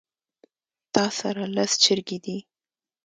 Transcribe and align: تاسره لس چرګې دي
تاسره 0.95 1.45
لس 1.55 1.71
چرګې 1.83 2.17
دي 2.25 2.37